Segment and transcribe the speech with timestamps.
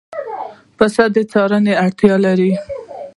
[0.77, 2.51] پسه د څارنې اړتیا لري.